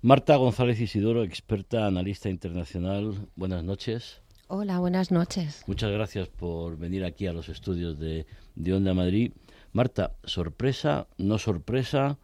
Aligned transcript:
Marta 0.00 0.36
González 0.36 0.80
Isidoro, 0.80 1.24
experta, 1.24 1.84
analista 1.84 2.28
internacional. 2.28 3.26
Buenas 3.34 3.64
noches. 3.64 4.20
Hola, 4.46 4.78
buenas 4.78 5.10
noches. 5.10 5.64
Muchas 5.66 5.90
gracias 5.90 6.28
por 6.28 6.78
venir 6.78 7.04
aquí 7.04 7.26
a 7.26 7.32
los 7.32 7.48
estudios 7.48 7.98
de, 7.98 8.24
de 8.54 8.72
Onda 8.74 8.94
Madrid. 8.94 9.32
Marta, 9.72 10.12
sorpresa, 10.22 11.08
no 11.18 11.36
sorpresa, 11.38 12.16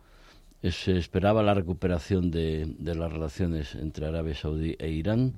se 0.63 0.97
esperaba 0.97 1.43
la 1.43 1.53
recuperación 1.53 2.31
de, 2.31 2.77
de 2.79 2.95
las 2.95 3.13
relaciones 3.13 3.75
entre 3.75 4.07
Arabia 4.07 4.37
Saudí 4.37 4.77
e 4.79 4.91
Irán. 4.91 5.35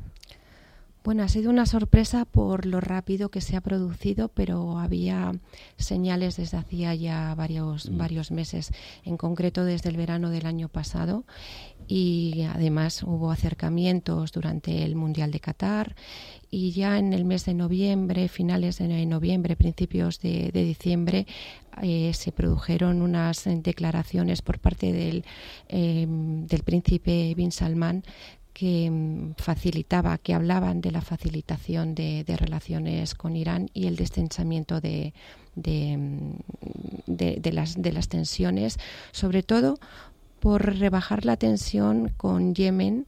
Bueno, 1.06 1.22
ha 1.22 1.28
sido 1.28 1.50
una 1.50 1.66
sorpresa 1.66 2.24
por 2.24 2.66
lo 2.66 2.80
rápido 2.80 3.28
que 3.28 3.40
se 3.40 3.54
ha 3.54 3.60
producido, 3.60 4.26
pero 4.26 4.76
había 4.80 5.30
señales 5.76 6.36
desde 6.36 6.56
hacía 6.56 6.96
ya 6.96 7.32
varios, 7.36 7.88
mm. 7.88 7.96
varios 7.96 8.32
meses, 8.32 8.72
en 9.04 9.16
concreto 9.16 9.64
desde 9.64 9.88
el 9.88 9.96
verano 9.96 10.30
del 10.30 10.46
año 10.46 10.68
pasado. 10.68 11.24
Y 11.86 12.42
además 12.52 13.04
hubo 13.04 13.30
acercamientos 13.30 14.32
durante 14.32 14.82
el 14.82 14.96
Mundial 14.96 15.30
de 15.30 15.38
Qatar 15.38 15.94
y 16.50 16.72
ya 16.72 16.98
en 16.98 17.12
el 17.12 17.24
mes 17.24 17.44
de 17.44 17.54
noviembre, 17.54 18.26
finales 18.26 18.78
de 18.78 19.06
noviembre, 19.06 19.54
principios 19.54 20.18
de, 20.20 20.50
diciembre, 20.50 21.28
eh, 21.82 22.12
se 22.14 22.32
produjeron 22.32 23.00
unas 23.00 23.44
declaraciones 23.44 24.42
por 24.42 24.58
parte 24.58 24.92
del, 24.92 25.24
eh, 25.68 26.06
del 26.08 26.62
príncipe 26.64 27.32
Bin 27.36 27.52
Salman 27.52 28.02
que 28.56 28.90
mm, 28.90 29.34
facilitaba, 29.36 30.16
que 30.16 30.32
hablaban 30.32 30.80
de 30.80 30.90
la 30.90 31.02
facilitación 31.02 31.94
de, 31.94 32.24
relaciones 32.38 33.14
con 33.14 33.36
Irán 33.36 33.68
y 33.74 33.86
el 33.86 33.96
destensamiento 33.96 34.80
de, 34.80 35.12
mm, 35.56 36.30
de, 37.06 37.36
de, 37.38 37.52
las, 37.52 37.82
de 37.82 37.92
las 37.92 38.08
tensiones, 38.08 38.78
sobre 39.12 39.42
todo 39.42 39.78
por 40.40 40.78
rebajar 40.78 41.24
la 41.24 41.36
tensión 41.36 42.10
con 42.16 42.54
Yemen 42.54 43.06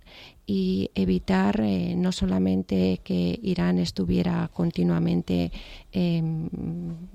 y 0.50 0.90
evitar 0.94 1.60
eh, 1.60 1.94
no 1.94 2.10
solamente 2.10 3.00
que 3.04 3.38
Irán 3.42 3.78
estuviera 3.78 4.48
continuamente 4.50 5.52
em, 5.92 6.48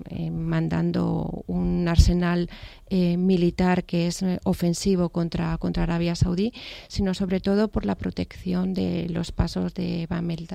em, 0.08 0.32
mandando 0.32 1.42
un 1.48 1.88
arsenal 1.88 2.48
eh, 2.90 3.16
militar 3.16 3.82
que 3.82 4.06
es 4.06 4.22
eh, 4.22 4.38
ofensivo 4.44 5.08
contra, 5.08 5.58
contra 5.58 5.82
Arabia 5.82 6.14
Saudí, 6.14 6.52
sino 6.86 7.12
sobre 7.12 7.40
todo 7.40 7.66
por 7.66 7.86
la 7.86 7.96
protección 7.96 8.72
de 8.72 9.08
los 9.08 9.32
pasos 9.32 9.74
de 9.74 10.06
Bamel, 10.08 10.46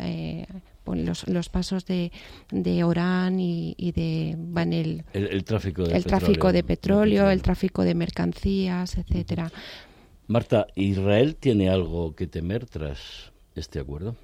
los, 0.95 1.27
los, 1.27 1.49
pasos 1.49 1.85
de, 1.85 2.11
de 2.51 2.83
Orán 2.83 3.39
y, 3.39 3.91
de 3.95 4.35
Banel. 4.37 5.03
El, 5.13 5.43
tráfico 5.43 5.83
de 5.83 5.95
el 5.95 6.03
petróleo, 6.03 6.19
tráfico 6.19 6.51
de 6.51 6.63
petróleo, 6.63 7.29
el 7.29 7.41
tráfico 7.41 7.83
de 7.83 7.95
mercancías, 7.95 8.97
etcétera. 8.97 9.51
Marta, 10.27 10.67
¿Israel 10.75 11.35
tiene 11.35 11.69
algo 11.69 12.15
que 12.15 12.27
temer 12.27 12.65
tras 12.65 13.31
este 13.55 13.79
acuerdo? 13.79 14.15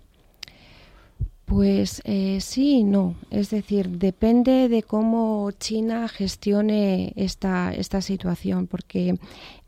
Pues 1.45 2.01
eh, 2.05 2.39
sí 2.41 2.79
y 2.79 2.83
no. 2.83 3.15
Es 3.29 3.51
decir, 3.51 3.89
depende 3.89 4.67
de 4.67 4.81
cómo 4.81 5.51
China 5.51 6.07
gestione 6.07 7.13
esta, 7.15 7.71
esta 7.71 8.01
situación, 8.01 8.65
porque 8.65 9.19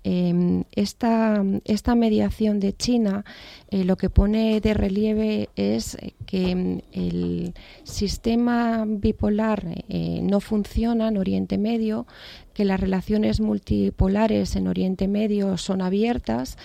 em, 0.04 0.64
esta, 0.72 1.44
esta, 1.66 1.94
mediación 1.94 2.60
de 2.60 2.76
China 2.76 3.26
eh, 3.70 3.84
lo 3.84 3.96
que 3.96 4.10
pone 4.10 4.60
de 4.60 4.74
relieve 4.74 5.50
es 5.56 5.98
que 6.26 6.50
em, 6.50 6.82
el 6.94 7.54
sistema 7.84 8.84
bipolar 8.88 9.84
eh, 9.88 10.20
no 10.24 10.40
funciona 10.40 11.10
en 11.10 11.18
Oriente 11.18 11.60
Medio, 11.60 12.08
que 12.56 12.66
las 12.66 12.80
relaciones 12.80 13.40
multipolares 13.40 14.56
en 14.56 14.68
Oriente 14.68 15.08
Medio 15.08 15.58
son 15.58 15.84
abiertas, 15.84 16.58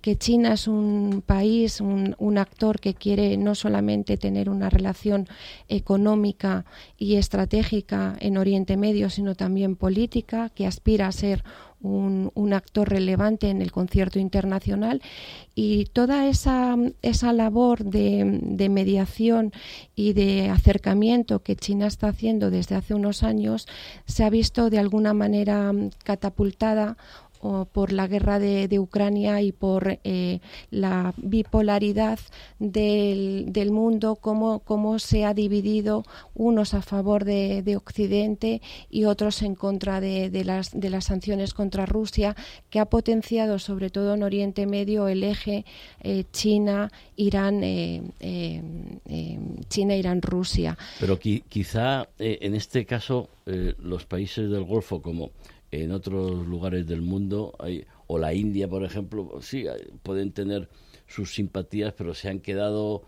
que 0.00 0.16
China 0.16 0.54
es 0.54 0.66
un 0.66 1.22
país, 1.24 1.80
un, 1.80 2.38
actor 2.38 2.80
que 2.80 2.94
quiere 2.94 3.36
no 3.36 3.54
solamente 3.54 4.16
tener 4.16 4.48
una 4.48 4.70
relación 4.70 5.28
económica 5.68 6.64
y 6.96 7.16
estratégica 7.16 8.16
en 8.20 8.38
Oriente 8.38 8.76
Medio, 8.76 9.10
sino 9.10 9.34
también 9.34 9.76
política, 9.76 10.48
que 10.50 10.66
aspira 10.66 11.06
a 11.06 11.12
ser 11.12 11.44
un, 11.82 12.52
actor 12.52 12.88
relevante 12.88 13.48
en 13.48 13.62
el 13.62 13.72
concierto 13.72 14.18
internacional. 14.18 15.02
Y 15.54 15.86
toda 15.86 16.26
esa, 16.26 16.76
esa 17.02 17.32
labor 17.32 17.84
de, 17.84 18.68
mediación 18.70 19.52
y 19.94 20.12
de 20.12 20.50
acercamiento 20.50 21.42
que 21.42 21.56
China 21.56 21.86
está 21.86 22.08
haciendo 22.08 22.50
desde 22.50 22.74
hace 22.74 22.94
unos 22.94 23.22
años 23.22 23.66
se 24.06 24.24
ha 24.24 24.30
visto 24.30 24.70
de 24.70 24.78
alguna 24.78 25.14
manera 25.14 25.72
catapultada 26.04 26.96
o 27.40 27.64
por 27.64 27.92
la 27.92 28.06
guerra 28.06 28.38
de, 28.38 28.78
Ucrania 28.78 29.40
y 29.42 29.52
por 29.52 29.98
eh, 30.04 30.40
la 30.70 31.14
bipolaridad 31.16 32.18
del, 32.58 33.46
del 33.48 33.72
mundo, 33.72 34.16
cómo, 34.16 34.60
cómo, 34.60 34.98
se 34.98 35.24
ha 35.24 35.34
dividido 35.34 36.04
unos 36.34 36.74
a 36.74 36.82
favor 36.82 37.24
de, 37.24 37.76
Occidente 37.76 38.60
y 38.90 39.04
otros 39.04 39.42
en 39.42 39.54
contra 39.54 40.00
de, 40.00 40.44
las, 40.44 40.78
de 40.78 40.90
las 40.90 41.04
sanciones 41.04 41.54
contra 41.54 41.86
Rusia, 41.86 42.36
que 42.68 42.80
ha 42.80 42.86
potenciado 42.86 43.58
sobre 43.58 43.90
todo 43.90 44.14
en 44.14 44.22
Oriente 44.22 44.66
Medio 44.66 45.08
el 45.08 45.22
eje 45.22 45.64
eh, 46.02 46.24
China, 46.32 46.90
Irán, 47.16 47.60
eh, 47.62 48.02
China, 49.68 49.96
Irán, 49.96 50.20
Rusia. 50.20 50.76
Pero 50.98 51.18
quizá 51.18 52.08
en 52.18 52.54
este 52.54 52.84
caso 52.84 53.28
los 53.46 54.04
países 54.04 54.50
del 54.50 54.64
Golfo 54.64 55.00
como 55.00 55.30
en 55.70 55.92
otros 55.92 56.46
lugares 56.46 56.86
del 56.86 57.02
mundo, 57.02 57.54
hay, 57.58 57.84
o 58.06 58.18
la 58.18 58.34
India, 58.34 58.68
por 58.68 58.84
ejemplo, 58.84 59.38
sí, 59.40 59.66
pueden 60.02 60.32
tener 60.32 60.68
sus 61.06 61.34
simpatías, 61.34 61.92
pero 61.92 62.14
se 62.14 62.28
han 62.28 62.40
quedado 62.40 63.02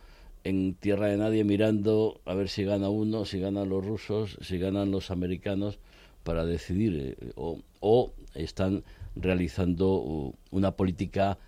en 0.45 0.75
tierra 0.75 1.09
de 1.09 1.17
nadie 1.17 1.45
mirando 1.45 2.21
a 2.25 2.35
ver 2.35 2.49
si 2.49 2.65
gana 2.65 2.89
uno, 2.89 3.25
si 3.25 3.39
ganan 3.39 3.69
los 3.69 3.85
rusos, 3.85 4.39
si 4.41 4.59
ganan 4.59 4.91
los 4.91 5.11
americanos 5.11 5.79
para 6.25 6.45
decidir, 6.45 7.17
eh, 7.21 7.33
o, 7.37 7.59
o 7.81 8.13
están 8.35 8.85
realizando 9.15 10.35
una 10.51 10.73
política 10.73 11.39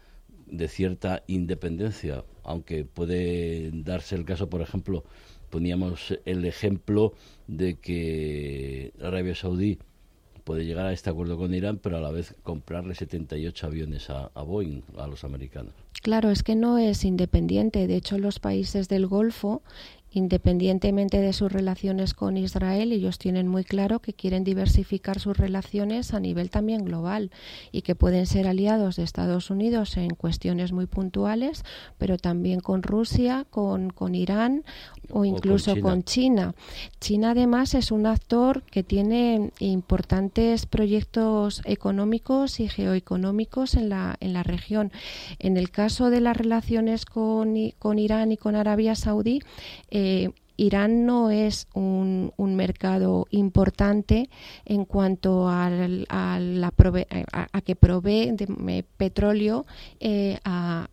de 0.46 0.68
cierta 0.68 1.22
independencia, 1.26 2.24
aunque 2.42 2.84
puede 2.84 3.70
darse 3.72 4.14
el 4.14 4.24
caso, 4.24 4.48
por 4.48 4.60
ejemplo, 4.60 5.04
poníamos 5.50 6.18
el 6.24 6.44
ejemplo 6.44 7.14
de 7.46 7.76
que 7.76 8.92
Arabia 9.00 9.34
Saudí 9.34 9.78
puede 10.44 10.64
llegar 10.64 10.86
a 10.86 10.92
este 10.92 11.10
acuerdo 11.10 11.36
con 11.36 11.52
Irán, 11.54 11.78
pero 11.82 11.96
a 11.96 12.00
la 12.00 12.10
vez 12.10 12.34
comprarle 12.42 12.94
78 12.94 13.66
aviones 13.66 14.10
a, 14.10 14.28
Boeing, 14.42 14.82
a 14.98 15.06
los 15.06 15.24
americanos. 15.24 15.72
Claro, 16.02 16.30
es 16.30 16.42
que 16.42 16.54
no 16.54 16.78
es 16.78 17.04
independiente. 17.04 17.86
De 17.86 17.96
hecho, 17.96 18.18
los 18.18 18.38
países 18.38 18.88
del 18.88 19.06
Golfo 19.06 19.62
independientemente 20.14 21.20
de 21.20 21.32
sus 21.32 21.50
relaciones 21.52 22.14
con 22.14 22.36
Israel, 22.36 22.92
ellos 22.92 23.18
tienen 23.18 23.48
muy 23.48 23.64
claro 23.64 23.98
que 23.98 24.14
quieren 24.14 24.44
diversificar 24.44 25.18
sus 25.18 25.36
relaciones 25.36 26.14
a 26.14 26.20
nivel 26.20 26.50
también 26.50 26.84
global 26.84 27.32
y 27.72 27.82
que 27.82 27.96
pueden 27.96 28.26
ser 28.26 28.46
aliados 28.46 28.94
de 28.94 29.02
Estados 29.02 29.50
Unidos 29.50 29.96
en 29.96 30.10
cuestiones 30.10 30.70
muy 30.70 30.86
puntuales, 30.86 31.64
pero 31.98 32.16
también 32.16 32.60
con 32.60 32.84
Rusia, 32.84 33.44
con, 33.50 33.90
con 33.90 34.14
Irán 34.14 34.62
o 35.10 35.24
incluso 35.24 35.78
con 35.80 36.04
China. 36.04 36.54
China. 37.00 37.32
además 37.32 37.74
es 37.74 37.90
un 37.90 38.06
actor 38.06 38.62
que 38.62 38.84
tiene 38.84 39.50
importantes 39.58 40.66
proyectos 40.66 41.60
económicos 41.64 42.60
y 42.60 42.68
geoeconómicos 42.68 43.74
en 43.74 43.88
la, 43.88 44.16
en 44.20 44.32
la 44.32 44.44
región. 44.44 44.92
En 45.40 45.56
el 45.56 45.70
caso 45.70 46.08
de 46.10 46.20
las 46.20 46.36
relaciones 46.36 47.04
con, 47.04 47.54
con 47.80 47.98
Irán 47.98 48.30
y 48.30 48.36
con 48.36 48.54
Arabia 48.54 48.94
Saudí, 48.94 49.40
eh, 49.90 50.03
eh, 50.04 50.28
Irán 50.56 51.06
no 51.06 51.30
es 51.30 51.66
un, 51.74 52.32
mercado 52.38 53.26
importante 53.30 54.30
en 54.64 54.84
cuanto 54.84 55.48
a, 55.48 55.68
la 55.70 56.72
a, 57.32 57.60
que 57.62 57.74
provee 57.74 58.30
de, 58.32 58.84
petróleo 58.96 59.66
eh, 60.00 60.38
a, 60.44 60.88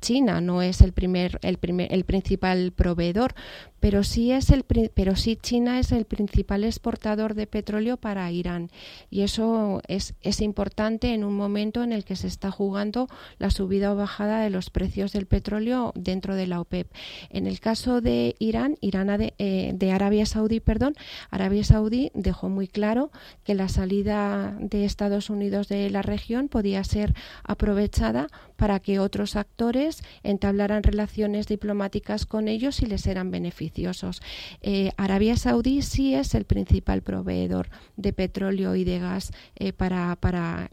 China. 0.00 0.40
No 0.40 0.62
es 0.62 0.80
el 0.80 0.92
primer, 0.92 1.38
el 1.42 1.58
primer, 1.58 1.92
el 1.92 2.04
principal 2.04 2.72
proveedor, 2.72 3.34
pero 3.78 4.04
sí 4.04 4.32
es 4.32 4.50
el 4.50 4.64
pero 4.94 5.16
sí 5.16 5.36
China 5.36 5.78
es 5.78 5.92
el 5.92 6.04
principal 6.04 6.64
exportador 6.64 7.34
de 7.34 7.46
petróleo 7.46 7.96
para 7.96 8.30
Irán 8.30 8.70
y 9.10 9.22
eso 9.22 9.82
es, 9.88 10.14
es 10.22 10.40
importante 10.40 11.14
en 11.14 11.24
un 11.24 11.34
momento 11.34 11.82
en 11.82 11.92
el 11.92 12.04
que 12.04 12.14
se 12.14 12.28
está 12.28 12.50
jugando 12.50 13.08
la 13.38 13.50
subida 13.50 13.92
o 13.92 13.96
bajada 13.96 14.40
de 14.40 14.50
los 14.50 14.70
precios 14.70 15.12
del 15.12 15.26
petróleo 15.26 15.92
dentro 15.96 16.36
de 16.36 16.46
la 16.46 16.60
OPEP. 16.60 16.86
En 17.30 17.46
el 17.46 17.58
caso 17.60 18.00
de 18.00 18.36
Irán, 18.38 18.76
Irán 18.80 19.01
de, 19.04 19.34
eh, 19.38 19.72
de 19.74 19.92
Arabia 19.92 20.26
Saudí, 20.26 20.60
perdón, 20.60 20.94
Arabia 21.30 21.64
Saudí 21.64 22.10
dejó 22.14 22.48
muy 22.48 22.68
claro 22.68 23.10
que 23.44 23.54
la 23.54 23.68
salida 23.68 24.56
de 24.60 24.84
Estados 24.84 25.30
Unidos 25.30 25.68
de 25.68 25.90
la 25.90 26.02
región 26.02 26.48
podía 26.48 26.84
ser 26.84 27.14
aprovechada 27.44 28.28
para 28.56 28.78
que 28.80 28.98
otros 28.98 29.36
actores 29.36 30.02
entablaran 30.22 30.82
relaciones 30.82 31.46
diplomáticas 31.48 32.26
con 32.26 32.48
ellos 32.48 32.80
y 32.82 32.86
les 32.86 33.06
eran 33.06 33.30
beneficiosos. 33.30 34.22
Eh, 34.60 34.92
Arabia 34.96 35.36
Saudí 35.36 35.82
sí 35.82 36.14
es 36.14 36.34
el 36.34 36.44
principal 36.44 37.02
proveedor 37.02 37.68
de 37.96 38.12
petróleo 38.12 38.76
y 38.76 38.84
de 38.84 39.00
gas 39.00 39.32
eh, 39.56 39.72
para, 39.72 40.16
para 40.16 40.70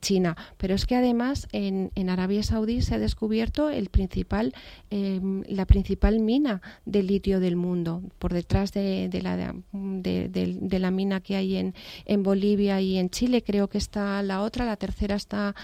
China, 0.00 0.36
pero 0.56 0.74
es 0.74 0.86
que 0.86 0.96
además 0.96 1.48
en, 1.52 1.92
en, 1.94 2.10
Arabia 2.10 2.42
Saudí 2.42 2.82
se 2.82 2.96
ha 2.96 2.98
descubierto 2.98 3.70
el 3.70 3.88
principal, 3.88 4.54
la 4.90 5.66
principal 5.66 6.20
mina 6.20 6.60
de 6.84 7.02
litio 7.02 7.35
del 7.40 7.56
mundo, 7.56 8.02
por 8.18 8.32
detrás 8.32 8.72
de, 8.72 9.08
de 9.08 9.22
la, 9.22 9.54
de, 9.72 10.28
de, 10.28 10.78
la 10.78 10.90
mina 10.90 11.20
que 11.20 11.36
hay 11.36 11.56
en, 11.56 11.74
en 12.04 12.22
Bolivia 12.22 12.80
y 12.80 12.98
en 12.98 13.10
Chile, 13.10 13.42
creo 13.42 13.68
que 13.68 13.78
está 13.78 14.22
la 14.22 14.42
otra, 14.42 14.64
la 14.64 14.76
tercera 14.76 15.16
está 15.16 15.54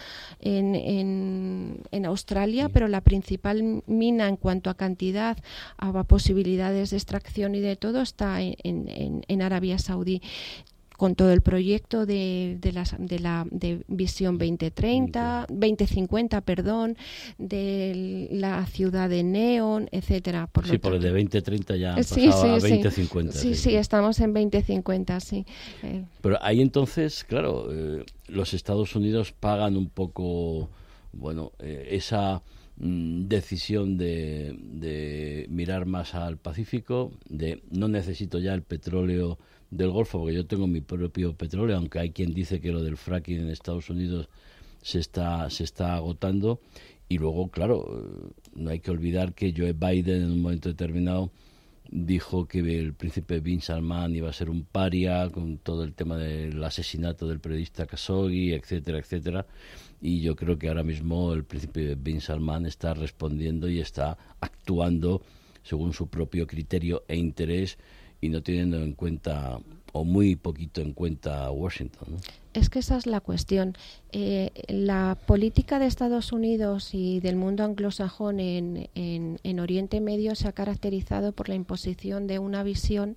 en, 0.40 0.74
en, 0.74 1.82
en 1.90 2.06
Australia, 2.06 2.68
pero 2.68 2.88
la 2.88 3.00
principal 3.00 3.82
mina 3.86 4.28
en 4.28 4.36
cuanto 4.36 4.70
a 4.70 4.74
cantidad, 4.74 5.36
a 5.76 6.04
posibilidades 6.04 6.90
de 6.90 6.96
extracción 6.96 7.54
y 7.54 7.60
de 7.60 7.76
todo 7.76 8.02
está 8.02 8.38
en 8.40 9.42
Arabia 9.42 9.78
Saudí 9.78 10.22
con 10.96 11.14
todo 11.14 11.32
el 11.32 11.40
proyecto 11.40 12.06
de, 12.06 12.56
de, 12.60 12.72
la, 12.72 12.84
de, 12.98 13.18
la, 13.18 13.46
de 13.50 13.84
Visión 13.88 14.38
2030, 14.38 15.46
2050, 15.48 16.40
perdón, 16.42 16.96
de 17.38 18.28
la 18.30 18.64
ciudad 18.66 19.08
de 19.08 19.22
Neón, 19.22 19.88
etcétera. 19.92 20.46
Por 20.46 20.66
sí, 20.66 20.78
por 20.78 20.94
el 20.94 21.02
de 21.02 21.08
2030 21.10 21.76
ya 21.76 21.94
han 21.94 22.04
sí, 22.04 22.26
pasado 22.26 22.60
sí, 22.60 22.66
a 22.66 22.76
2050. 22.76 23.32
Sí, 23.32 23.54
sí, 23.54 23.74
estamos 23.74 24.20
en 24.20 24.32
2050, 24.32 25.20
sí. 25.20 25.44
Eh. 25.82 26.04
Pero 26.20 26.38
ahí 26.42 26.60
entonces, 26.60 27.24
claro, 27.24 27.68
eh, 27.70 28.04
los 28.28 28.54
Estados 28.54 28.94
Unidos 28.94 29.32
pagan 29.32 29.76
un 29.76 29.88
poco, 29.88 30.68
bueno, 31.12 31.52
eh, 31.58 31.88
esa 31.90 32.42
mm, 32.76 33.28
decisión 33.28 33.96
de, 33.98 34.56
de 34.58 35.46
mirar 35.48 35.86
más 35.86 36.14
al 36.14 36.36
Pacífico, 36.36 37.12
de 37.28 37.62
no 37.70 37.88
necesito 37.88 38.38
ya 38.38 38.54
el 38.54 38.62
petróleo 38.62 39.38
del 39.72 39.90
Golfo, 39.90 40.20
porque 40.20 40.34
yo 40.34 40.46
tengo 40.46 40.66
mi 40.66 40.82
propio 40.82 41.34
petróleo, 41.34 41.76
aunque 41.76 41.98
hay 41.98 42.10
quien 42.10 42.34
dice 42.34 42.60
que 42.60 42.70
lo 42.70 42.82
del 42.84 42.98
fracking 42.98 43.40
en 43.40 43.48
Estados 43.48 43.88
Unidos 43.88 44.28
se 44.82 44.98
está, 44.98 45.48
se 45.48 45.64
está 45.64 45.96
agotando. 45.96 46.60
Y 47.08 47.18
luego, 47.18 47.50
claro, 47.50 48.30
no 48.54 48.70
hay 48.70 48.80
que 48.80 48.90
olvidar 48.90 49.32
que 49.32 49.54
Joe 49.56 49.72
Biden 49.72 50.24
en 50.24 50.30
un 50.30 50.42
momento 50.42 50.68
determinado 50.68 51.32
dijo 51.90 52.46
que 52.46 52.58
el 52.58 52.94
príncipe 52.94 53.40
Bin 53.40 53.60
Salman 53.62 54.14
iba 54.14 54.28
a 54.28 54.34
ser 54.34 54.50
un 54.50 54.64
paria 54.64 55.28
con 55.30 55.58
todo 55.58 55.84
el 55.84 55.94
tema 55.94 56.16
del 56.16 56.62
asesinato 56.62 57.26
del 57.26 57.40
periodista 57.40 57.86
Khashoggi, 57.86 58.52
etcétera, 58.52 58.98
etcétera. 58.98 59.46
Y 60.02 60.20
yo 60.20 60.36
creo 60.36 60.58
que 60.58 60.68
ahora 60.68 60.82
mismo 60.82 61.32
el 61.32 61.44
príncipe 61.44 61.94
Bin 61.94 62.20
Salman 62.20 62.66
está 62.66 62.92
respondiendo 62.92 63.70
y 63.70 63.80
está 63.80 64.18
actuando 64.40 65.22
según 65.62 65.94
su 65.94 66.08
propio 66.08 66.46
criterio 66.46 67.04
e 67.08 67.16
interés 67.16 67.78
y 68.22 68.30
no 68.30 68.42
teniendo 68.42 68.78
en 68.78 68.94
cuenta 68.94 69.58
o 69.92 70.04
muy 70.04 70.36
poquito 70.36 70.80
en 70.80 70.94
cuenta 70.94 71.50
Washington. 71.50 72.16
Es 72.54 72.70
que 72.70 72.78
esa 72.78 72.96
es 72.96 73.06
la 73.06 73.20
cuestión. 73.20 73.76
Eh, 74.14 74.50
la 74.68 75.16
política 75.24 75.78
de 75.78 75.86
Estados 75.86 76.32
Unidos 76.32 76.90
y 76.92 77.20
del 77.20 77.36
mundo 77.36 77.64
anglosajón 77.64 78.40
en, 78.40 78.90
en, 78.94 79.60
Oriente 79.60 80.02
Medio 80.02 80.34
se 80.34 80.48
ha 80.48 80.52
caracterizado 80.52 81.32
por 81.32 81.48
la 81.48 81.54
imposición 81.54 82.26
de 82.26 82.38
una 82.38 82.62
visión 82.62 83.16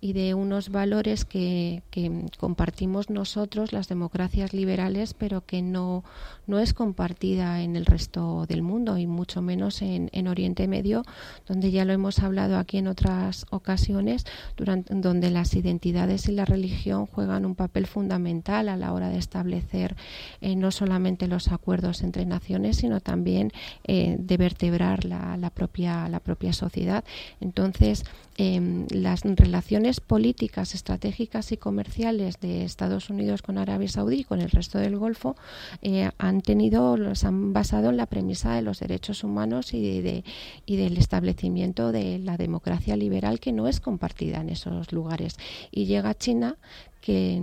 y 0.00 0.14
de 0.14 0.34
unos 0.34 0.70
valores 0.70 1.24
que, 1.24 1.84
que 1.92 2.26
compartimos 2.38 3.08
nosotros, 3.08 3.72
las 3.72 3.86
democracias 3.86 4.52
liberales, 4.52 5.14
pero 5.14 5.46
que 5.46 5.62
no, 5.62 6.02
no 6.48 6.58
es 6.58 6.74
compartida 6.74 7.62
en 7.62 7.76
el 7.76 7.86
resto 7.86 8.44
del 8.46 8.62
mundo 8.62 8.98
y 8.98 9.06
mucho 9.06 9.42
menos 9.42 9.80
en, 9.80 10.10
en 10.12 10.26
Oriente 10.26 10.66
Medio, 10.66 11.04
donde 11.46 11.70
ya 11.70 11.84
lo 11.84 11.92
hemos 11.92 12.18
hablado 12.18 12.58
aquí 12.58 12.78
en 12.78 12.88
otras 12.88 13.46
ocasiones, 13.50 14.26
durante, 14.56 14.92
donde 14.92 15.30
las 15.30 15.54
identidades 15.54 16.28
y 16.28 16.32
la 16.32 16.46
religión 16.46 17.06
juegan 17.06 17.44
un 17.44 17.54
papel 17.54 17.86
fundamental 17.86 18.68
a 18.68 18.76
la 18.76 18.92
hora 18.92 19.08
de 19.08 19.18
establecer 19.18 19.94
eh, 20.40 20.56
no 20.56 20.70
solamente 20.70 21.28
los 21.28 21.48
acuerdos 21.48 22.02
entre 22.02 22.26
naciones, 22.26 22.78
sino 22.78 23.00
también 23.00 23.52
eh, 23.84 24.16
de 24.18 24.36
vertebrar 24.36 25.04
la, 25.04 25.36
la, 25.36 25.50
propia, 25.50 26.08
la 26.08 26.20
propia 26.20 26.52
sociedad. 26.52 27.04
Entonces, 27.40 28.04
eh, 28.38 28.86
las 28.90 29.22
relaciones 29.24 30.00
políticas, 30.00 30.74
estratégicas 30.74 31.52
y 31.52 31.58
comerciales 31.58 32.40
de 32.40 32.64
Estados 32.64 33.10
Unidos 33.10 33.42
con 33.42 33.58
Arabia 33.58 33.88
Saudí 33.88 34.20
y 34.20 34.24
con 34.24 34.40
el 34.40 34.50
resto 34.50 34.78
del 34.78 34.96
Golfo 34.96 35.36
eh, 35.82 36.10
han 36.16 36.40
tenido, 36.40 36.96
los 36.96 37.24
han 37.24 37.52
basado 37.52 37.90
en 37.90 37.98
la 37.98 38.06
premisa 38.06 38.54
de 38.54 38.62
los 38.62 38.80
derechos 38.80 39.22
humanos 39.22 39.74
y, 39.74 40.00
de, 40.00 40.24
y 40.64 40.76
del 40.76 40.96
establecimiento 40.96 41.92
de 41.92 42.18
la 42.18 42.38
democracia 42.38 42.96
liberal 42.96 43.38
que 43.38 43.52
no 43.52 43.68
es 43.68 43.80
compartida 43.80 44.40
en 44.40 44.48
esos 44.48 44.92
lugares. 44.92 45.36
Y 45.70 45.84
llega 45.84 46.14
China 46.14 46.56
que 47.02 47.38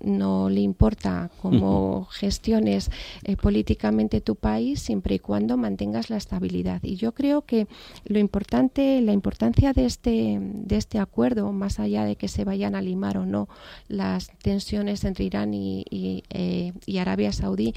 no 0.00 0.48
le 0.48 0.60
importa 0.60 1.30
cómo 1.42 2.06
gestiones 2.06 2.90
eh, 3.24 3.36
políticamente 3.36 4.20
tu 4.20 4.36
país 4.36 4.80
siempre 4.80 5.16
y 5.16 5.18
cuando 5.18 5.56
mantengas 5.56 6.08
la 6.10 6.16
estabilidad. 6.16 6.80
Y 6.84 6.94
yo 6.94 7.12
creo 7.12 7.42
que 7.42 7.66
lo 8.04 8.20
importante, 8.20 9.00
la 9.00 9.12
importancia 9.12 9.72
de 9.72 9.84
este, 9.84 10.38
de 10.40 10.76
este 10.76 10.98
acuerdo, 11.00 11.52
más 11.52 11.80
allá 11.80 12.04
de 12.04 12.14
que 12.14 12.28
se 12.28 12.44
vayan 12.44 12.74
a 12.76 12.82
limar 12.82 13.18
o 13.18 13.26
no 13.26 13.48
las 13.88 14.30
tensiones 14.38 15.04
entre 15.04 15.24
Irán 15.24 15.52
y, 15.54 15.84
y 15.90 16.22
eh, 16.30 17.00
Arabia 17.00 17.32
Saudí, 17.32 17.74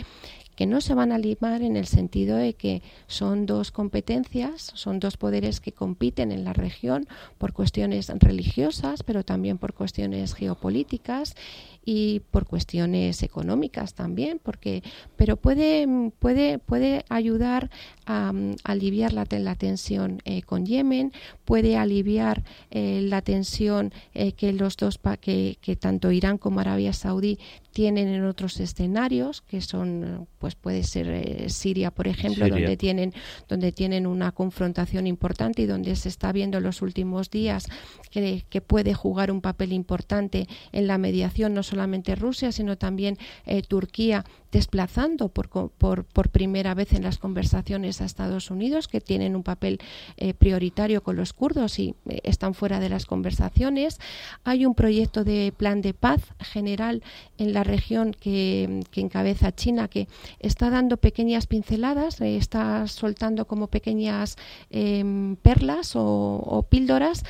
que 0.56 0.66
no 0.66 0.82
se 0.82 0.94
van 0.94 1.12
a 1.12 1.18
limar 1.18 1.62
en 1.62 1.76
el 1.76 1.86
sentido 1.86 2.38
de 2.38 2.54
que 2.54 2.82
son 3.08 3.46
dos 3.46 3.72
competencias, 3.72 4.72
son 4.76 5.00
dos 5.00 5.18
poderes 5.18 5.60
que 5.60 5.72
compiten 5.72 6.32
en 6.32 6.44
la 6.44 6.54
región 6.54 7.08
por 7.38 7.54
cuestiones 7.54 8.10
religiosas, 8.10 9.04
pero 9.04 9.24
también 9.24 9.58
por 9.58 9.74
cuestiones 9.74 10.34
geopolíticas 10.34 11.36
y 11.86 12.22
por 12.32 12.46
cuestiones 12.46 13.24
económicas 13.24 13.94
también, 13.94 14.40
porque 14.42 14.84
pero 15.18 15.38
puede 15.38 15.88
puede 16.20 16.60
puede 16.60 17.06
ayudar 17.10 17.70
a, 18.06 18.32
aliviar 18.64 19.14
la, 19.14 19.26
la 19.30 19.56
tensión 19.56 20.22
eh, 20.26 20.42
con 20.42 20.66
Yemen, 20.66 21.12
puede 21.46 21.78
aliviar 21.78 22.44
eh, 22.72 23.02
la 23.04 23.22
tensión 23.22 23.94
eh, 24.14 24.34
que 24.34 24.54
los 24.54 24.78
dos 24.78 25.00
que, 25.20 25.58
que 25.62 25.76
tanto 25.76 26.12
Irán 26.12 26.38
como 26.38 26.60
Arabia 26.60 26.94
Saudí 26.94 27.40
tienen 27.72 28.08
en 28.08 28.26
otros 28.26 28.60
escenarios 28.60 29.42
que 29.42 29.60
son 29.60 30.28
pues 30.38 30.56
puede 30.56 30.84
ser 30.84 31.50
Siria 31.50 31.90
por 31.90 32.08
ejemplo 32.08 32.48
donde 32.48 32.78
tienen 32.78 33.14
donde 33.48 33.72
tienen 33.72 34.06
una 34.06 34.32
confrontación 34.32 35.08
importante 35.08 35.64
y 35.64 35.66
donde 35.66 35.96
se 35.96 36.10
está 36.10 36.32
viendo 36.32 36.60
en 36.60 36.64
los 36.64 36.82
últimos 36.84 37.32
días 37.32 37.66
que, 38.12 38.46
que 38.48 38.62
puede 38.62 38.94
jugar 38.94 39.32
un 39.32 39.42
papel 39.42 39.74
importante 39.74 40.48
en 40.72 40.86
la 40.86 41.00
mediación 41.00 41.56
no 41.56 41.64
solamente 41.74 42.14
Rusia, 42.16 42.52
sino 42.52 42.78
también 42.78 43.18
eh, 43.46 43.64
Turquía 43.64 44.24
desplazando 44.52 45.30
por, 45.30 46.30
primera 46.30 46.76
vez 46.76 46.94
en 46.94 47.02
las 47.02 47.18
conversaciones 47.18 48.00
a 48.00 48.06
Estados 48.06 48.52
Unidos, 48.52 48.88
que 48.88 49.02
tienen 49.02 49.36
un 49.36 49.42
papel 49.42 49.80
eh, 50.18 50.36
prioritario 50.36 51.02
con 51.02 51.16
los 51.16 51.34
kurdos 51.34 51.80
y 51.80 51.96
eh, 52.08 52.20
están 52.24 52.54
fuera 52.54 52.80
de 52.80 52.90
las 52.90 53.08
conversaciones. 53.08 53.98
Hay 54.44 54.68
un 54.68 54.76
proyecto 54.76 55.24
de 55.24 55.52
plan 55.58 55.82
de 55.82 55.96
paz 55.96 56.22
general 56.38 57.02
en 57.40 57.54
la 57.54 57.64
región 57.64 58.14
que, 58.14 58.84
encabeza 58.96 59.56
China, 59.56 59.88
que 59.88 60.08
está 60.40 60.70
dando 60.70 60.98
pequeñas 60.98 61.48
pinceladas, 61.48 62.22
está 62.22 62.86
soltando 62.86 63.46
como 63.46 63.68
pequeñas 63.68 64.38
em, 64.70 65.36
perlas 65.38 65.94
o 65.96 66.68
píldoras 66.70 67.24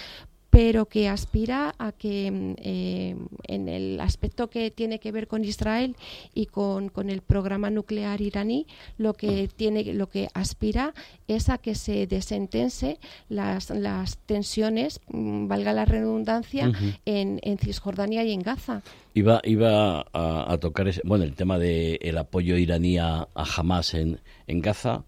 pero 0.53 0.85
que 0.85 1.09
aspira 1.09 1.73
a 1.79 1.91
que 1.91 2.29
mm, 2.29 2.55
eh, 2.59 3.15
en 3.47 3.67
el 3.67 3.99
aspecto 3.99 4.51
que 4.51 4.69
tiene 4.69 4.99
que 4.99 5.11
ver 5.11 5.27
con 5.27 5.43
Israel 5.43 5.95
y 6.35 6.45
con, 6.45 6.89
con, 6.89 7.09
el 7.09 7.23
programa 7.23 7.71
nuclear 7.71 8.21
iraní, 8.21 8.67
lo 8.99 9.15
que 9.15 9.47
tiene, 9.47 9.83
lo 9.95 10.09
que 10.09 10.27
aspira 10.35 10.93
es 11.27 11.49
a 11.49 11.57
que 11.57 11.73
se 11.73 12.05
desentense 12.05 12.99
las, 13.29 13.71
las 13.71 14.19
tensiones, 14.27 15.01
mm, 15.07 15.47
valga 15.47 15.73
la 15.73 15.85
redundancia, 15.85 16.71
en, 17.05 17.39
en, 17.41 17.57
Cisjordania 17.57 18.23
y 18.23 18.31
en 18.31 18.43
Gaza. 18.43 18.83
Iba, 19.15 19.41
iba 19.45 20.05
a, 20.13 20.57
tocar 20.59 20.87
ese, 20.87 21.01
bueno 21.03 21.23
el 21.23 21.33
tema 21.33 21.57
del 21.57 21.97
el 21.99 22.17
apoyo 22.19 22.57
iraní 22.57 22.99
a, 22.99 23.27
a 23.33 23.45
Hamas 23.57 23.95
en, 23.95 24.19
en 24.45 24.61
Gaza 24.61 25.03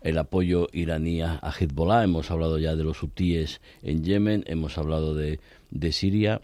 el 0.00 0.18
apoyo 0.18 0.68
iraní 0.72 1.22
a 1.22 1.40
Hezbollah, 1.58 2.04
hemos 2.04 2.30
hablado 2.30 2.58
ya 2.58 2.76
de 2.76 2.84
los 2.84 3.02
hutíes 3.02 3.60
en 3.82 4.04
Yemen, 4.04 4.44
hemos 4.46 4.78
hablado 4.78 5.14
de, 5.14 5.40
de 5.70 5.92
Siria. 5.92 6.40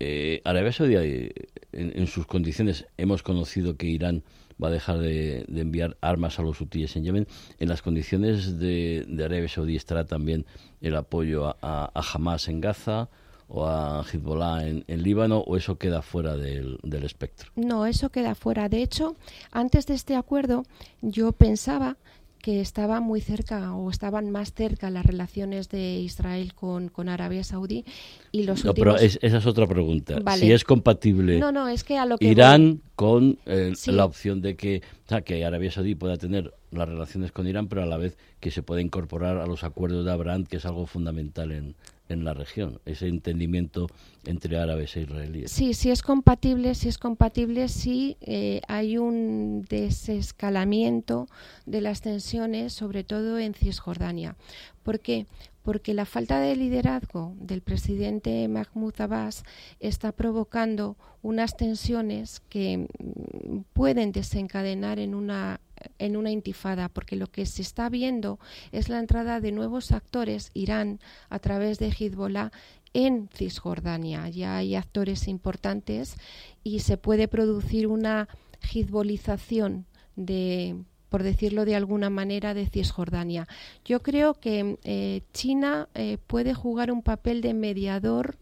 Eh, 0.00 0.40
Arabia 0.44 0.72
Saudí, 0.72 0.96
eh, 0.96 1.32
en, 1.72 2.06
sus 2.06 2.26
condiciones, 2.26 2.86
hemos 2.96 3.22
conocido 3.22 3.76
que 3.76 3.86
Irán 3.86 4.24
va 4.62 4.68
a 4.68 4.72
dejar 4.72 4.98
de, 4.98 5.44
enviar 5.48 5.96
armas 6.00 6.38
a 6.38 6.42
los 6.42 6.60
hutíes 6.60 6.96
en 6.96 7.04
Yemen. 7.04 7.26
En 7.60 7.68
las 7.68 7.82
condiciones 7.82 8.58
de, 8.58 9.06
Arabia 9.24 9.48
Saudí 9.48 9.76
estará 9.76 10.04
también 10.04 10.44
el 10.80 10.96
apoyo 10.96 11.46
a, 11.46 11.56
a, 11.60 12.02
Hamas 12.14 12.48
en 12.48 12.60
Gaza 12.60 13.08
o 13.46 13.66
a 13.66 14.04
Hezbollah 14.04 14.66
en, 14.66 15.02
Líbano 15.02 15.38
o 15.38 15.56
eso 15.56 15.76
queda 15.76 16.02
fuera 16.02 16.36
del, 16.36 16.78
del 16.82 17.04
espectro? 17.04 17.52
No, 17.54 17.86
eso 17.86 18.10
queda 18.10 18.34
fuera. 18.34 18.68
De 18.68 18.82
hecho, 18.82 19.14
antes 19.52 19.86
de 19.86 19.94
este 19.94 20.16
acuerdo 20.16 20.64
yo 21.00 21.32
pensaba 21.32 21.96
que 22.42 22.60
estaba 22.60 23.00
muy 23.00 23.20
cerca 23.20 23.74
o 23.74 23.88
estaban 23.88 24.30
más 24.30 24.52
cerca 24.52 24.90
las 24.90 25.06
relaciones 25.06 25.68
de 25.68 26.00
Israel 26.00 26.52
con, 26.54 26.88
con 26.88 27.08
Arabia 27.08 27.44
Saudí 27.44 27.84
y 28.32 28.42
los 28.42 28.64
no, 28.64 28.74
pero 28.74 28.96
esa 28.96 29.18
es 29.20 29.46
otra 29.46 29.66
pregunta. 29.66 30.20
Si 30.36 30.52
es 30.52 30.64
compatible 30.64 31.38
no, 31.38 31.52
no, 31.52 31.68
es 31.68 31.84
que 31.84 31.96
a 31.96 32.04
lo 32.04 32.18
que 32.18 32.26
Irán 32.26 32.82
con 32.96 33.38
eh, 33.46 33.72
la 33.86 34.04
opción 34.04 34.42
de 34.42 34.56
que, 34.56 34.82
o 35.06 35.08
sea, 35.08 35.22
que 35.22 35.44
Arabia 35.44 35.70
Saudí 35.70 35.94
pueda 35.94 36.16
tener 36.16 36.52
las 36.72 36.88
relaciones 36.88 37.32
con 37.32 37.46
Irán, 37.46 37.68
pero 37.68 37.82
a 37.82 37.86
la 37.86 37.96
vez 37.96 38.18
que 38.40 38.50
se 38.50 38.62
pueda 38.62 38.80
incorporar 38.80 39.38
a 39.38 39.46
los 39.46 39.62
acuerdos 39.62 40.04
de 40.04 40.10
Abraham, 40.10 40.44
que 40.44 40.56
es 40.56 40.66
algo 40.66 40.86
fundamental 40.86 41.52
en, 41.52 41.76
en 42.12 42.24
la 42.24 42.34
región, 42.34 42.80
ese 42.84 43.08
entendimiento 43.08 43.88
entre 44.24 44.58
árabes 44.58 44.96
e 44.96 45.02
israelíes. 45.02 45.50
Sí, 45.50 45.74
sí 45.74 45.90
es 45.90 46.02
compatible, 46.02 46.74
sí 46.74 46.88
es 46.88 46.98
compatible 46.98 47.68
si 47.68 48.16
eh, 48.20 48.60
hay 48.68 48.98
un 48.98 49.64
desescalamiento 49.68 51.26
de 51.66 51.80
las 51.80 52.00
tensiones, 52.00 52.72
sobre 52.72 53.04
todo 53.04 53.38
en 53.38 53.54
Cisjordania. 53.54 54.36
¿Por 54.82 55.00
qué? 55.00 55.26
Porque 55.62 55.94
la 55.94 56.06
falta 56.06 56.40
de 56.40 56.56
liderazgo 56.56 57.34
del 57.38 57.62
presidente 57.62 58.46
Mahmoud 58.48 59.00
Abbas 59.00 59.44
está 59.80 60.12
provocando 60.12 60.96
unas 61.22 61.56
tensiones 61.56 62.40
que 62.48 62.78
mm, 62.78 63.60
pueden 63.72 64.12
desencadenar 64.12 64.98
en 64.98 65.14
una 65.14 65.60
en 65.98 66.16
una 66.16 66.30
intifada, 66.30 66.88
porque 66.88 67.16
lo 67.16 67.26
que 67.26 67.46
se 67.46 67.62
está 67.62 67.88
viendo 67.88 68.38
es 68.72 68.88
la 68.88 68.98
entrada 68.98 69.40
de 69.40 69.52
nuevos 69.52 69.92
actores, 69.92 70.50
Irán, 70.54 71.00
a 71.28 71.38
través 71.38 71.78
de 71.78 71.88
Hezbollah, 71.88 72.52
en 72.94 73.28
Cisjordania. 73.34 74.28
Ya 74.28 74.56
hay 74.56 74.74
actores 74.74 75.28
importantes 75.28 76.16
y 76.62 76.80
se 76.80 76.96
puede 76.96 77.28
producir 77.28 77.86
una 77.86 78.28
hezbolización 78.74 79.86
de 80.16 80.76
por 81.12 81.22
decirlo 81.22 81.66
de 81.66 81.76
alguna 81.76 82.08
manera, 82.08 82.54
de 82.54 82.66
Cisjordania. 82.66 83.46
Yo 83.84 84.00
creo 84.02 84.32
que 84.32 84.78
eh, 84.82 85.20
China 85.34 85.90
eh, 85.94 86.16
puede 86.26 86.54
jugar 86.54 86.90
un 86.90 87.02
papel 87.02 87.42
de 87.42 87.52
mediador 87.52 88.38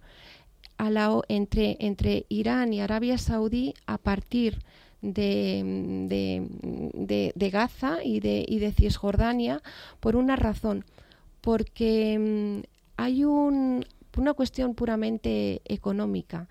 a 0.78 0.88
la, 0.88 1.20
entre, 1.26 1.76
entre 1.80 2.26
Irán 2.28 2.72
y 2.72 2.80
Arabia 2.80 3.18
Saudí 3.18 3.74
a 3.86 3.98
partir 3.98 4.60
de, 4.60 4.89
de, 5.02 6.46
de, 7.34 7.50
Gaza 7.50 8.04
y 8.04 8.20
de, 8.20 8.44
y 8.46 8.58
de 8.58 8.72
Cisjordania 8.72 9.62
por 10.00 10.16
una 10.16 10.36
razón, 10.36 10.84
porque 11.40 12.18
mm, 12.18 12.66
hay 12.96 13.24
un, 13.24 13.84
una 14.16 14.34
cuestión 14.34 14.74
puramente 14.74 15.62
económica. 15.64 16.48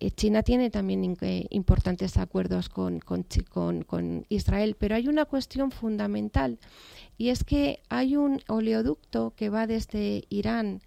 Eh, 0.00 0.10
China 0.12 0.42
tiene 0.42 0.70
también 0.70 1.16
eh, 1.22 1.46
importantes 1.50 2.18
acuerdos 2.18 2.68
con, 2.68 3.00
con, 3.00 3.24
con, 3.50 3.82
con, 3.82 4.26
Israel, 4.28 4.76
pero 4.78 4.94
hay 4.94 5.08
una 5.08 5.24
cuestión 5.24 5.72
fundamental 5.72 6.58
y 7.16 7.30
es 7.30 7.42
que 7.42 7.80
hay 7.88 8.16
un 8.16 8.40
oleoducto 8.46 9.32
que 9.34 9.48
va 9.48 9.66
desde 9.66 10.24
Irán 10.28 10.82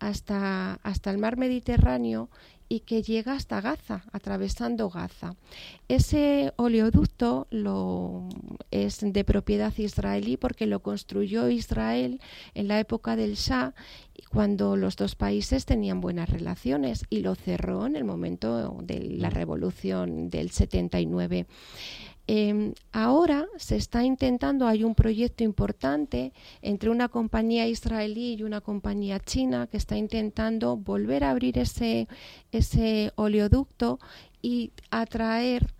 hasta, 0.00 0.74
hasta 0.82 1.10
el 1.10 1.18
mar 1.18 1.36
Mediterráneo 1.36 2.28
y 2.68 2.80
que 2.80 3.02
llega 3.02 3.34
hasta 3.34 3.60
Gaza, 3.60 4.04
atravesando 4.12 4.90
Gaza. 4.90 5.36
Ese 5.88 6.52
oleoducto 6.56 7.46
lo, 7.50 8.28
es 8.70 9.00
de 9.00 9.24
propiedad 9.24 9.72
israelí 9.76 10.36
porque 10.36 10.66
lo 10.66 10.80
construyó 10.80 11.48
Israel 11.48 12.20
en 12.54 12.68
la 12.68 12.80
época 12.80 13.16
del 13.16 13.34
Shah 13.34 13.74
cuando 14.30 14.76
los 14.76 14.96
dos 14.96 15.14
países 15.14 15.64
tenían 15.64 16.00
buenas 16.00 16.28
relaciones 16.28 17.04
y 17.10 17.20
lo 17.20 17.34
cerró 17.34 17.86
en 17.86 17.96
el 17.96 18.04
momento 18.04 18.78
de 18.82 19.00
la 19.00 19.30
revolución 19.30 20.28
del 20.28 20.50
79. 20.50 21.46
Em, 22.28 22.74
ahora 22.92 23.46
se 23.56 23.76
está 23.76 24.02
intentando, 24.02 24.66
hay 24.66 24.82
un 24.82 24.96
proyecto 24.96 25.44
importante 25.44 26.32
entre 26.60 26.90
una 26.90 27.08
compañía 27.08 27.68
israelí 27.68 28.34
y 28.34 28.42
una 28.42 28.60
compañía 28.60 29.20
china 29.20 29.68
que 29.68 29.76
está 29.76 29.96
intentando 29.96 30.76
volver 30.76 31.22
a 31.22 31.30
abrir 31.30 31.56
ese, 31.58 32.08
ese 32.50 33.12
oleoducto 33.14 34.00
y 34.42 34.72
atraer 34.90 35.72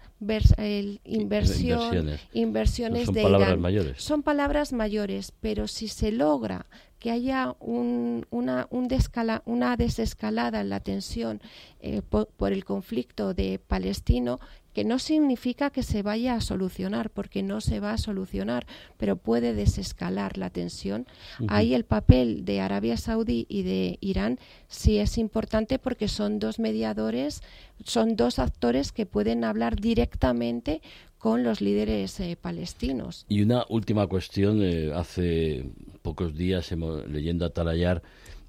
el 0.57 1.01
inversión, 1.05 2.19
inversiones, 2.33 3.07
son 3.07 3.15
de 3.15 3.23
palabras 3.23 3.59
mayores. 3.59 4.03
Son 4.03 4.23
palabras 4.23 4.73
mayores, 4.73 5.33
pero 5.41 5.69
si 5.69 5.89
se 5.89 6.11
logra 6.11 6.67
que 6.99 7.11
haya 7.11 7.55
un, 7.61 8.27
una, 8.31 8.67
un 8.71 8.89
descala, 8.89 9.43
una 9.45 9.77
desescalada 9.77 10.61
en 10.61 10.71
la 10.71 10.81
tensión 10.81 11.41
eh, 11.81 12.01
por, 12.03 12.53
el 12.53 12.65
conflicto 12.65 13.35
de 13.35 13.59
palestino, 13.59 14.41
que 14.77 14.85
no 14.85 14.99
significa 14.99 15.71
que 15.71 15.83
se 15.83 16.03
vaya 16.03 16.35
a 16.35 16.43
solucionar, 16.43 17.09
porque 17.09 17.43
no 17.43 17.63
se 17.63 17.81
va 17.81 17.95
a 17.95 17.97
solucionar, 17.97 18.67
pero 18.99 19.17
puede 19.17 19.55
desescalar 19.55 20.37
la 20.37 20.51
tensión. 20.51 21.07
Ahí 21.49 21.73
el 21.73 21.87
papel 21.87 22.45
de 22.45 22.61
Arabia 22.61 22.99
Saudí 22.99 23.47
y 23.49 23.63
de 23.63 23.97
Irán 24.03 24.39
sí 24.69 24.99
es 24.99 25.17
importante 25.17 25.79
porque 25.79 26.09
son 26.09 26.39
dos 26.39 26.59
mediadores, 26.59 27.43
son 27.85 28.17
dos 28.17 28.39
actores 28.39 28.93
que 28.93 29.07
pueden 29.07 29.45
hablar 29.45 29.77
directamente 29.77 30.83
con 31.17 31.43
los 31.43 31.63
líderes 31.63 32.21
eh, 32.21 32.37
palestinos. 32.39 33.25
Y 33.31 33.41
una 33.41 33.65
última 33.71 34.07
cuestión, 34.07 34.61
eh, 34.63 34.93
hace 34.95 35.71
pocos 36.03 36.37
días, 36.37 36.71
hemos, 36.71 37.09
leyendo 37.09 37.47
a 37.47 37.51
Talayar, 37.51 38.03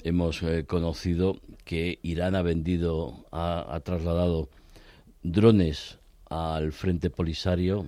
hemos 0.04 0.44
eh, 0.44 0.66
conocido 0.68 1.40
que 1.64 2.00
Irán 2.02 2.36
ha 2.36 2.42
vendido, 2.42 3.26
ha, 3.32 3.80
trasladado 3.86 4.50
drones 5.24 6.00
al 6.30 6.72
Frente 6.72 7.10
Polisario, 7.10 7.86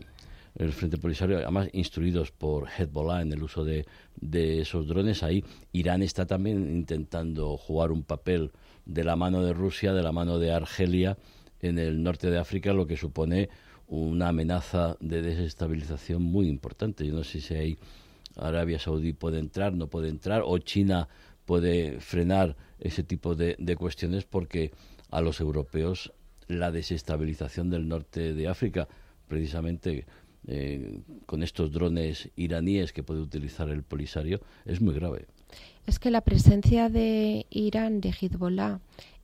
el 0.55 0.73
Frente 0.73 0.97
Polisario, 0.97 1.37
además 1.37 1.69
instruidos 1.73 2.31
por 2.31 2.67
Hezbollah 2.67 3.21
en 3.21 3.31
el 3.33 3.43
uso 3.43 3.63
de, 3.63 3.85
de 4.15 4.61
esos 4.61 4.87
drones. 4.87 5.23
Ahí 5.23 5.43
Irán 5.71 6.01
está 6.01 6.25
también 6.25 6.69
intentando 6.69 7.57
jugar 7.57 7.91
un 7.91 8.03
papel 8.03 8.51
de 8.85 9.03
la 9.03 9.15
mano 9.15 9.43
de 9.43 9.53
Rusia, 9.53 9.93
de 9.93 10.03
la 10.03 10.11
mano 10.11 10.39
de 10.39 10.51
Argelia 10.51 11.17
en 11.61 11.77
el 11.77 12.03
norte 12.03 12.29
de 12.29 12.37
África, 12.37 12.73
lo 12.73 12.87
que 12.87 12.97
supone 12.97 13.49
una 13.87 14.29
amenaza 14.29 14.97
de 14.99 15.21
desestabilización 15.21 16.21
muy 16.21 16.47
importante. 16.47 17.05
Yo 17.05 17.13
no 17.13 17.23
sé 17.23 17.41
si 17.41 17.53
ahí 17.55 17.77
Arabia 18.35 18.79
Saudí 18.79 19.13
puede 19.13 19.39
entrar, 19.39 19.73
no 19.73 19.87
puede 19.87 20.09
entrar, 20.09 20.43
o 20.45 20.57
China 20.59 21.09
puede 21.45 21.99
frenar 21.99 22.55
ese 22.79 23.03
tipo 23.03 23.35
de, 23.35 23.55
cuestiones 23.77 24.25
porque 24.25 24.71
a 25.09 25.21
los 25.21 25.41
europeos 25.41 26.13
la 26.49 26.71
desestabilización 26.71 27.69
del 27.69 27.87
norte 27.87 28.33
de 28.33 28.47
África, 28.49 28.89
precisamente 29.29 30.05
eh, 30.47 30.99
con 31.25 31.43
estos 31.43 31.71
drones 31.71 32.29
iraníes 32.35 32.91
que 32.91 33.03
puede 33.03 33.21
utilizar 33.21 33.69
el 33.69 33.83
Polisario, 33.83 34.41
es 34.65 34.81
muy 34.81 34.93
grave. 34.93 35.27
Es 35.85 35.99
que 35.99 36.11
la 36.11 36.21
presencia 36.21 36.89
de 36.89 37.45
Irán, 37.49 38.01
de 38.01 38.09
Hezbollah, 38.09 38.79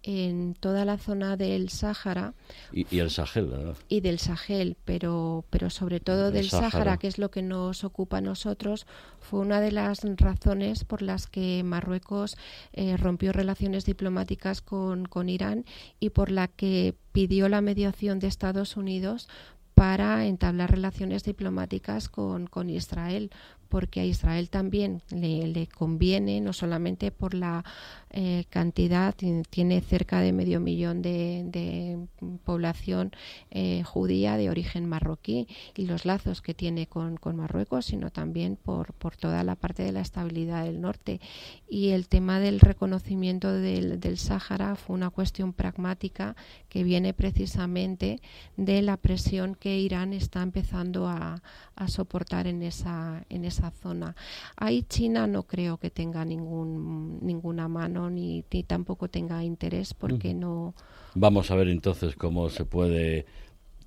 en 0.08 0.54
toda 0.54 0.86
la 0.86 1.00
zona 1.00 1.36
del 1.36 1.70
Sáhara. 1.70 2.36
Y, 2.72 3.00
el 3.00 3.10
Sahel, 3.10 3.48
¿verdad? 3.48 3.76
Y 3.90 4.02
del 4.02 4.20
Sahel, 4.20 4.78
pero, 4.86 5.46
pero 5.50 5.72
sobre 5.72 6.00
todo 6.00 6.30
del 6.30 6.48
Sáhara, 6.48 6.98
que 6.98 7.08
es 7.08 7.18
lo 7.18 7.32
que 7.32 7.42
nos 7.42 7.84
ocupa 7.84 8.18
a 8.18 8.22
nosotros, 8.22 8.86
fue 9.20 9.40
una 9.40 9.60
de 9.60 9.72
las 9.72 10.02
razones 10.18 10.84
por 10.84 11.02
las 11.02 11.26
que 11.26 11.64
Marruecos 11.64 12.38
eh, 12.74 12.98
rompió 12.98 13.34
relaciones 13.34 13.86
diplomáticas 13.86 14.62
con, 14.62 15.06
con 15.06 15.28
Irán 15.28 15.66
y 16.00 16.12
por 16.12 16.30
la 16.30 16.50
que 16.50 16.94
pidió 17.12 17.50
la 17.50 17.62
mediación 17.62 18.20
de 18.20 18.28
Estados 18.28 18.78
Unidos 18.78 19.28
para 19.74 20.26
entablar 20.28 20.70
relaciones 20.70 21.24
diplomáticas 21.24 22.10
con, 22.10 22.46
con 22.46 22.70
Israel, 22.70 23.32
porque 23.70 24.00
a 24.00 24.06
Israel 24.06 24.50
también 24.50 25.02
le, 25.10 25.68
conviene, 25.68 26.42
no 26.42 26.54
solamente 26.54 27.12
por 27.12 27.34
la 27.34 27.64
eh, 28.10 28.46
cantidad, 28.50 29.14
tiene 29.50 29.82
cerca 29.82 30.22
de 30.22 30.32
medio 30.32 30.60
millón 30.60 31.02
de, 31.02 32.08
población 32.44 33.12
eh, 33.52 33.84
judía 33.84 34.38
de 34.38 34.50
origen 34.50 34.88
marroquí 34.88 35.48
y 35.76 35.86
los 35.86 36.06
lazos 36.06 36.42
que 36.42 36.54
tiene 36.54 36.88
con, 36.88 37.20
Marruecos, 37.36 37.86
sino 37.86 38.12
también 38.12 38.56
por, 38.56 38.94
por 38.94 39.18
toda 39.18 39.44
la 39.44 39.56
parte 39.56 39.84
de 39.84 39.92
la 39.92 40.02
estabilidad 40.02 40.64
del 40.64 40.80
norte. 40.80 41.20
Y 41.68 41.90
el 41.90 42.08
tema 42.08 42.40
del 42.40 42.60
reconocimiento 42.60 43.52
del, 43.52 44.00
del 44.00 44.18
Sáhara 44.18 44.76
fue 44.76 44.96
una 44.96 45.10
cuestión 45.10 45.54
pragmática 45.54 46.36
que 46.70 46.84
viene 46.84 47.14
precisamente 47.14 48.22
de 48.58 48.82
la 48.82 48.98
presión 48.98 49.56
que 49.56 49.78
Irán 49.80 50.14
está 50.14 50.42
empezando 50.42 51.08
a, 51.08 51.42
a 51.76 51.88
soportar 51.88 52.48
en 52.48 52.64
esa, 52.64 53.26
en 53.30 53.44
esa 53.46 53.55
zona. 53.72 54.16
Ahí 54.56 54.84
China 54.84 55.28
no 55.28 55.44
creo 55.44 55.78
que 55.78 55.90
tenga 55.90 56.26
ningún, 56.26 57.20
ninguna 57.22 57.68
mano 57.68 58.10
ni, 58.10 58.44
tampoco 58.68 59.08
tenga 59.10 59.44
interés 59.44 59.94
porque 59.94 60.34
no. 60.34 60.74
Vamos 61.14 61.52
a 61.52 61.56
ver 61.56 61.70
entonces 61.70 62.16
cómo 62.16 62.50
se 62.50 62.66
puede 62.66 63.26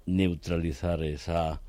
neutralizar 0.07 1.03
esa 1.03 1.61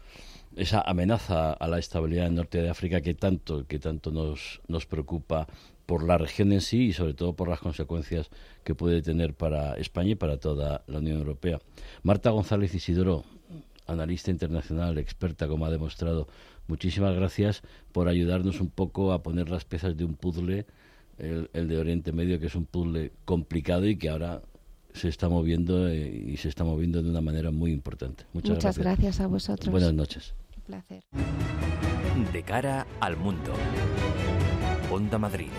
esa 0.55 0.81
amenaza 0.81 1.53
a 1.53 1.67
la 1.67 1.79
estabilidad 1.79 2.27
en 2.27 2.35
norte 2.35 2.61
de 2.61 2.69
África 2.69 3.01
que 3.01 3.13
tanto, 3.13 3.65
que 3.67 3.79
tanto 3.79 4.11
nos, 4.11 4.61
nos 4.67 4.85
preocupa 4.85 5.47
por 5.85 6.03
la 6.03 6.17
región 6.17 6.51
en 6.51 6.61
sí 6.61 6.87
y 6.87 6.93
sobre 6.93 7.13
todo 7.13 7.33
por 7.33 7.47
las 7.47 7.59
consecuencias 7.59 8.29
que 8.63 8.75
puede 8.75 9.01
tener 9.01 9.33
para 9.33 9.73
España 9.73 10.11
y 10.11 10.15
para 10.15 10.37
toda 10.37 10.83
la 10.87 10.99
Unión 10.99 11.17
Europea. 11.17 11.59
Marta 12.03 12.29
González 12.29 12.75
Isidoro, 12.75 13.23
analista 13.89 14.31
internacional, 14.31 14.97
experta, 14.97 15.47
como 15.47 15.65
ha 15.65 15.69
demostrado, 15.69 16.27
muchísimas 16.67 17.15
gracias 17.15 17.63
por 17.91 18.07
ayudarnos 18.07 18.61
un 18.61 18.69
poco 18.69 19.11
a 19.11 19.23
poner 19.23 19.49
las 19.49 19.65
piezas 19.65 19.97
de 19.97 20.05
un 20.05 20.15
puzzle, 20.15 20.65
el, 21.17 21.67
de 21.67 21.77
Oriente 21.77 22.11
Medio, 22.11 22.39
que 22.39 22.47
es 22.47 22.55
un 22.55 22.65
puzzle 22.65 23.11
complicado 23.25 23.87
y 23.87 23.97
que 23.97 24.09
ahora 24.09 24.41
se 24.93 25.09
está 25.09 25.29
moviendo 25.29 25.87
eh, 25.87 26.07
y 26.27 26.37
se 26.37 26.49
está 26.49 26.63
moviendo 26.63 27.03
de 27.03 27.09
una 27.09 27.21
manera 27.21 27.51
muy 27.51 27.71
importante. 27.71 28.25
Muchas, 28.33 28.55
Muchas 28.55 28.77
gracias. 28.77 29.19
a 29.19 29.27
vosotros. 29.27 29.71
Buenas 29.71 29.93
noches. 29.93 30.33
Un 30.55 30.63
placer. 30.63 31.03
De 32.33 32.43
cara 32.43 32.87
al 32.99 33.17
mundo. 33.17 33.53
Onda 34.91 35.17
Madrid. 35.17 35.49